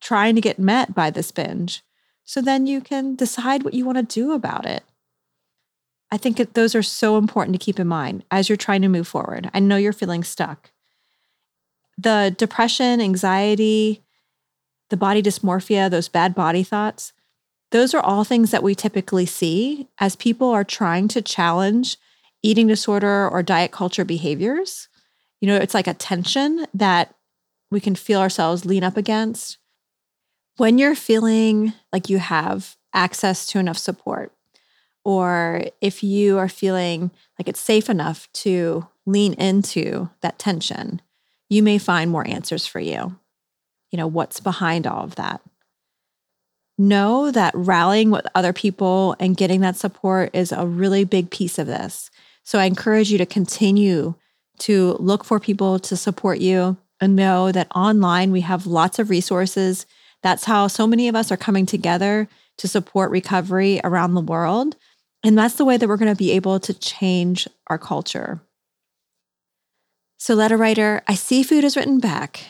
trying 0.01 0.35
to 0.35 0.41
get 0.41 0.59
met 0.59 0.93
by 0.93 1.09
this 1.09 1.31
binge. 1.31 1.83
So 2.23 2.41
then 2.41 2.67
you 2.67 2.81
can 2.81 3.15
decide 3.15 3.63
what 3.63 3.73
you 3.73 3.85
want 3.85 3.97
to 3.97 4.03
do 4.03 4.31
about 4.31 4.65
it. 4.65 4.83
I 6.13 6.17
think 6.17 6.37
those 6.53 6.75
are 6.75 6.83
so 6.83 7.17
important 7.17 7.59
to 7.59 7.65
keep 7.65 7.79
in 7.79 7.87
mind 7.87 8.23
as 8.29 8.47
you're 8.47 8.55
trying 8.55 8.83
to 8.83 8.87
move 8.87 9.07
forward. 9.07 9.49
I 9.51 9.59
know 9.59 9.77
you're 9.77 9.91
feeling 9.91 10.23
stuck. 10.23 10.69
The 11.97 12.35
depression, 12.37 13.01
anxiety, 13.01 14.03
the 14.91 14.95
body 14.95 15.23
dysmorphia, 15.23 15.89
those 15.89 16.09
bad 16.09 16.35
body 16.35 16.61
thoughts, 16.61 17.13
those 17.71 17.95
are 17.95 17.99
all 17.99 18.23
things 18.23 18.51
that 18.51 18.61
we 18.61 18.75
typically 18.75 19.25
see 19.25 19.87
as 19.97 20.15
people 20.15 20.51
are 20.51 20.63
trying 20.63 21.07
to 21.07 21.21
challenge 21.23 21.97
eating 22.43 22.67
disorder 22.67 23.27
or 23.27 23.41
diet 23.41 23.71
culture 23.71 24.05
behaviors. 24.05 24.89
You 25.41 25.47
know, 25.47 25.55
it's 25.55 25.73
like 25.73 25.87
a 25.87 25.95
tension 25.95 26.67
that 26.75 27.15
we 27.71 27.79
can 27.79 27.95
feel 27.95 28.19
ourselves 28.19 28.65
lean 28.65 28.83
up 28.83 28.97
against. 28.97 29.57
When 30.57 30.77
you're 30.77 30.93
feeling 30.93 31.73
like 31.91 32.07
you 32.07 32.19
have 32.19 32.77
access 32.93 33.47
to 33.47 33.57
enough 33.57 33.79
support, 33.79 34.31
or 35.03 35.63
if 35.81 36.03
you 36.03 36.37
are 36.37 36.49
feeling 36.49 37.11
like 37.39 37.47
it's 37.47 37.59
safe 37.59 37.89
enough 37.89 38.31
to 38.33 38.87
lean 39.05 39.33
into 39.33 40.09
that 40.21 40.39
tension, 40.39 41.01
you 41.49 41.61
may 41.61 41.77
find 41.77 42.09
more 42.09 42.27
answers 42.27 42.65
for 42.65 42.79
you 42.79 43.17
you 43.93 43.97
know, 43.97 44.07
what's 44.07 44.39
behind 44.39 44.87
all 44.87 45.03
of 45.03 45.15
that. 45.15 45.39
Know 46.79 47.29
that 47.29 47.53
rallying 47.55 48.09
with 48.09 48.25
other 48.33 48.51
people 48.51 49.15
and 49.19 49.37
getting 49.37 49.61
that 49.61 49.75
support 49.75 50.31
is 50.33 50.51
a 50.51 50.65
really 50.65 51.03
big 51.03 51.29
piece 51.29 51.59
of 51.59 51.67
this. 51.67 52.09
So 52.43 52.57
I 52.57 52.65
encourage 52.65 53.11
you 53.11 53.19
to 53.19 53.25
continue 53.27 54.15
to 54.59 54.97
look 54.99 55.23
for 55.23 55.39
people 55.39 55.77
to 55.77 55.95
support 55.95 56.39
you 56.39 56.75
and 56.99 57.15
know 57.15 57.51
that 57.51 57.67
online 57.75 58.31
we 58.31 58.41
have 58.41 58.65
lots 58.65 58.97
of 58.97 59.11
resources. 59.11 59.85
That's 60.23 60.45
how 60.45 60.65
so 60.67 60.87
many 60.87 61.07
of 61.07 61.15
us 61.15 61.31
are 61.31 61.37
coming 61.37 61.67
together 61.67 62.27
to 62.57 62.67
support 62.67 63.11
recovery 63.11 63.79
around 63.83 64.15
the 64.15 64.21
world. 64.21 64.75
And 65.23 65.37
that's 65.37 65.55
the 65.55 65.65
way 65.65 65.77
that 65.77 65.87
we're 65.87 65.97
going 65.97 66.13
to 66.13 66.17
be 66.17 66.31
able 66.31 66.59
to 66.59 66.73
change 66.73 67.47
our 67.67 67.77
culture. 67.77 68.41
So, 70.17 70.35
letter 70.35 70.57
writer, 70.57 71.01
I 71.07 71.15
see 71.15 71.43
food 71.43 71.63
is 71.63 71.75
written 71.75 71.99
back 71.99 72.45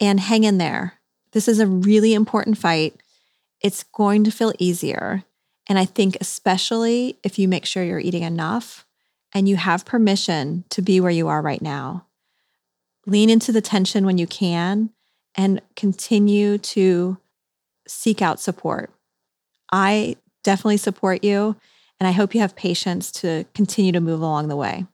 and 0.00 0.20
hang 0.20 0.44
in 0.44 0.58
there. 0.58 0.94
This 1.32 1.48
is 1.48 1.60
a 1.60 1.66
really 1.66 2.14
important 2.14 2.58
fight. 2.58 3.00
It's 3.60 3.82
going 3.82 4.24
to 4.24 4.30
feel 4.30 4.52
easier. 4.58 5.24
And 5.68 5.78
I 5.78 5.84
think, 5.84 6.16
especially 6.20 7.18
if 7.22 7.38
you 7.38 7.48
make 7.48 7.64
sure 7.64 7.82
you're 7.82 7.98
eating 7.98 8.22
enough 8.22 8.84
and 9.34 9.48
you 9.48 9.56
have 9.56 9.84
permission 9.84 10.64
to 10.70 10.82
be 10.82 11.00
where 11.00 11.10
you 11.10 11.28
are 11.28 11.40
right 11.40 11.62
now, 11.62 12.06
lean 13.06 13.30
into 13.30 13.52
the 13.52 13.60
tension 13.60 14.06
when 14.06 14.18
you 14.18 14.26
can 14.26 14.90
and 15.34 15.60
continue 15.76 16.58
to 16.58 17.18
seek 17.86 18.22
out 18.22 18.40
support. 18.40 18.90
I 19.72 20.16
definitely 20.42 20.76
support 20.76 21.24
you, 21.24 21.56
and 22.00 22.08
I 22.08 22.12
hope 22.12 22.34
you 22.34 22.40
have 22.40 22.56
patience 22.56 23.12
to 23.12 23.44
continue 23.54 23.92
to 23.92 24.00
move 24.00 24.20
along 24.20 24.48
the 24.48 24.56
way. 24.56 24.86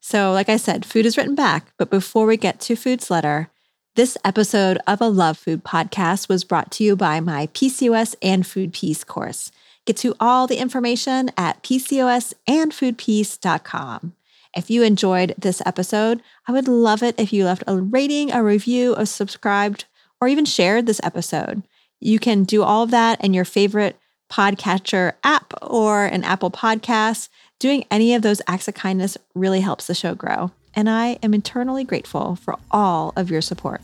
So, 0.00 0.32
like 0.32 0.48
I 0.48 0.56
said, 0.56 0.84
food 0.84 1.06
is 1.06 1.16
written 1.16 1.36
back, 1.36 1.72
but 1.78 1.90
before 1.90 2.26
we 2.26 2.36
get 2.36 2.58
to 2.60 2.74
Food's 2.74 3.10
letter, 3.10 3.50
this 3.94 4.16
episode 4.24 4.78
of 4.86 5.00
a 5.00 5.06
Love 5.06 5.38
Food 5.38 5.64
podcast 5.64 6.28
was 6.28 6.44
brought 6.44 6.72
to 6.72 6.82
you 6.82 6.96
by 6.96 7.20
my 7.20 7.46
PCOS 7.48 8.16
and 8.20 8.44
Food 8.46 8.72
Peace 8.72 9.04
course. 9.04 9.52
Get 9.84 9.98
to 9.98 10.14
all 10.18 10.46
the 10.46 10.56
information 10.56 11.30
at 11.36 11.62
PCOSandFoodPeace.com. 11.62 14.14
If 14.56 14.70
you 14.70 14.82
enjoyed 14.82 15.34
this 15.38 15.62
episode, 15.64 16.22
I 16.48 16.52
would 16.52 16.68
love 16.68 17.02
it 17.02 17.18
if 17.18 17.32
you 17.32 17.44
left 17.44 17.64
a 17.66 17.76
rating, 17.76 18.32
a 18.32 18.42
review, 18.42 18.94
or 18.96 19.06
subscribed, 19.06 19.84
or 20.20 20.28
even 20.28 20.44
shared 20.44 20.86
this 20.86 21.00
episode. 21.02 21.62
You 22.00 22.18
can 22.18 22.44
do 22.44 22.62
all 22.62 22.82
of 22.82 22.90
that 22.90 23.22
in 23.24 23.34
your 23.34 23.44
favorite 23.44 23.96
podcatcher 24.32 25.12
app 25.22 25.52
or 25.60 26.06
an 26.06 26.24
Apple 26.24 26.50
Podcast. 26.50 27.28
Doing 27.58 27.84
any 27.90 28.14
of 28.14 28.22
those 28.22 28.40
acts 28.48 28.66
of 28.66 28.74
kindness 28.74 29.18
really 29.34 29.60
helps 29.60 29.86
the 29.86 29.94
show 29.94 30.14
grow 30.14 30.50
and 30.74 30.88
I 30.88 31.18
am 31.22 31.34
eternally 31.34 31.84
grateful 31.84 32.36
for 32.36 32.58
all 32.70 33.12
of 33.16 33.30
your 33.30 33.42
support. 33.42 33.80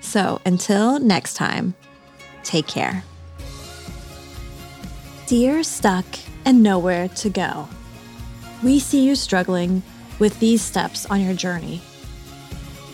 So 0.00 0.40
until 0.46 0.98
next 0.98 1.34
time, 1.34 1.74
take 2.42 2.66
care. 2.66 3.04
Dear 5.26 5.62
Stuck 5.62 6.06
and 6.44 6.62
Nowhere 6.62 7.08
to 7.08 7.28
Go, 7.28 7.68
we 8.62 8.78
see 8.78 9.06
you 9.06 9.14
struggling 9.14 9.82
with 10.18 10.38
these 10.40 10.62
steps 10.62 11.04
on 11.06 11.20
your 11.20 11.34
journey. 11.34 11.82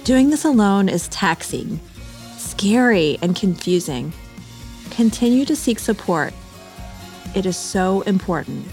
Doing 0.02 0.30
this 0.30 0.44
alone 0.44 0.88
is 0.88 1.09
taxing, 1.09 1.80
scary, 2.37 3.18
and 3.22 3.37
confusing. 3.37 4.12
Continue 4.94 5.44
to 5.46 5.57
seek 5.57 5.80
support. 5.80 6.33
It 7.35 7.46
is 7.46 7.57
so 7.57 8.02
important. 8.02 8.68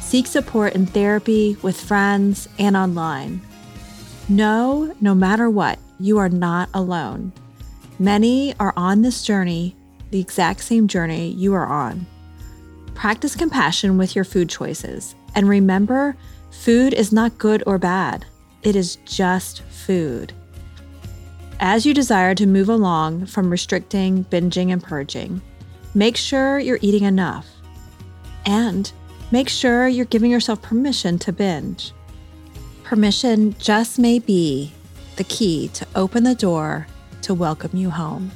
Seek 0.00 0.26
support 0.26 0.74
in 0.74 0.86
therapy, 0.86 1.58
with 1.60 1.78
friends, 1.78 2.48
and 2.58 2.74
online. 2.74 3.42
Know, 4.30 4.94
no 5.02 5.14
matter 5.14 5.50
what, 5.50 5.78
you 6.00 6.16
are 6.16 6.30
not 6.30 6.70
alone. 6.72 7.32
Many 7.98 8.54
are 8.58 8.72
on 8.78 9.02
this 9.02 9.22
journey, 9.22 9.76
the 10.10 10.20
exact 10.20 10.62
same 10.62 10.88
journey 10.88 11.32
you 11.32 11.52
are 11.52 11.66
on. 11.66 12.06
Practice 12.94 13.36
compassion 13.36 13.98
with 13.98 14.16
your 14.16 14.24
food 14.24 14.48
choices. 14.48 15.14
And 15.34 15.46
remember, 15.46 16.16
food 16.50 16.94
is 16.94 17.12
not 17.12 17.36
good 17.36 17.62
or 17.66 17.76
bad, 17.76 18.24
it 18.62 18.74
is 18.74 18.96
just 19.04 19.60
food. 19.64 20.32
As 21.60 21.84
you 21.84 21.92
desire 21.92 22.34
to 22.36 22.46
move 22.46 22.70
along 22.70 23.26
from 23.26 23.50
restricting, 23.50 24.24
binging, 24.24 24.72
and 24.72 24.82
purging, 24.82 25.42
make 25.98 26.16
sure 26.16 26.58
you're 26.58 26.78
eating 26.80 27.04
enough. 27.04 27.46
And 28.46 28.90
Make 29.30 29.50
sure 29.50 29.86
you're 29.86 30.06
giving 30.06 30.30
yourself 30.30 30.62
permission 30.62 31.18
to 31.18 31.32
binge. 31.32 31.92
Permission 32.82 33.54
just 33.58 33.98
may 33.98 34.18
be 34.18 34.72
the 35.16 35.24
key 35.24 35.68
to 35.74 35.86
open 35.94 36.24
the 36.24 36.34
door 36.34 36.86
to 37.22 37.34
welcome 37.34 37.76
you 37.76 37.90
home. 37.90 38.30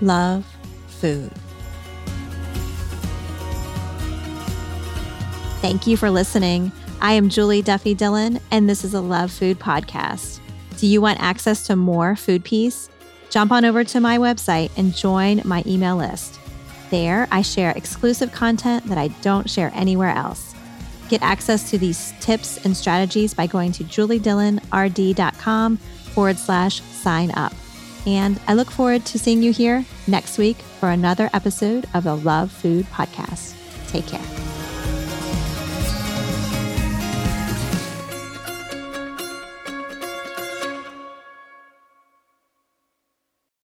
Love 0.00 0.46
food. 0.86 1.30
Thank 5.60 5.86
you 5.86 5.98
for 5.98 6.10
listening. 6.10 6.72
I 7.02 7.12
am 7.12 7.28
Julie 7.28 7.60
Duffy 7.60 7.92
Dillon, 7.92 8.40
and 8.50 8.70
this 8.70 8.84
is 8.84 8.94
a 8.94 9.02
Love 9.02 9.30
Food 9.30 9.58
podcast. 9.58 10.40
Do 10.78 10.86
you 10.86 11.02
want 11.02 11.20
access 11.20 11.66
to 11.66 11.76
more 11.76 12.16
Food 12.16 12.42
Peace? 12.42 12.88
Jump 13.30 13.52
on 13.52 13.64
over 13.64 13.84
to 13.84 14.00
my 14.00 14.18
website 14.18 14.70
and 14.76 14.94
join 14.94 15.42
my 15.44 15.62
email 15.66 15.96
list. 15.96 16.38
There, 16.90 17.28
I 17.30 17.42
share 17.42 17.70
exclusive 17.72 18.32
content 18.32 18.84
that 18.86 18.98
I 18.98 19.08
don't 19.22 19.48
share 19.48 19.70
anywhere 19.74 20.10
else. 20.10 20.54
Get 21.08 21.22
access 21.22 21.70
to 21.70 21.78
these 21.78 22.12
tips 22.20 22.64
and 22.64 22.76
strategies 22.76 23.34
by 23.34 23.46
going 23.46 23.72
to 23.72 23.84
juliedillonrd.com 23.84 25.76
forward 25.76 26.38
slash 26.38 26.82
sign 26.82 27.30
up. 27.32 27.52
And 28.06 28.40
I 28.46 28.54
look 28.54 28.70
forward 28.70 29.04
to 29.06 29.18
seeing 29.18 29.42
you 29.42 29.52
here 29.52 29.84
next 30.06 30.38
week 30.38 30.56
for 30.56 30.90
another 30.90 31.28
episode 31.32 31.86
of 31.94 32.04
the 32.04 32.16
Love 32.16 32.50
Food 32.50 32.86
Podcast. 32.86 33.54
Take 33.88 34.06
care. 34.06 34.37